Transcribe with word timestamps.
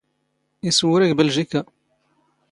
ⵉⵙⵡⵓⵔⵉ 0.69 1.09
ⴳ 1.09 1.09
ⴱⵍⵊⵉⴽⴰ. 1.19 1.61